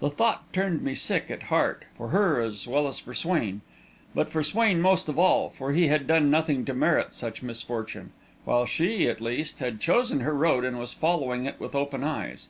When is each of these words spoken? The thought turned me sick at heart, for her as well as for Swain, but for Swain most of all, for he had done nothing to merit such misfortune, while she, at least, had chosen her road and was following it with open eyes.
The 0.00 0.08
thought 0.08 0.50
turned 0.54 0.80
me 0.80 0.94
sick 0.94 1.30
at 1.30 1.42
heart, 1.52 1.84
for 1.94 2.08
her 2.08 2.40
as 2.40 2.66
well 2.66 2.88
as 2.88 2.98
for 3.00 3.12
Swain, 3.12 3.60
but 4.14 4.30
for 4.30 4.42
Swain 4.42 4.80
most 4.80 5.10
of 5.10 5.18
all, 5.18 5.50
for 5.50 5.74
he 5.74 5.88
had 5.88 6.06
done 6.06 6.30
nothing 6.30 6.64
to 6.64 6.72
merit 6.72 7.12
such 7.14 7.42
misfortune, 7.42 8.12
while 8.46 8.64
she, 8.64 9.06
at 9.08 9.20
least, 9.20 9.58
had 9.58 9.78
chosen 9.78 10.20
her 10.20 10.32
road 10.32 10.64
and 10.64 10.78
was 10.78 10.94
following 10.94 11.44
it 11.44 11.60
with 11.60 11.74
open 11.74 12.02
eyes. 12.02 12.48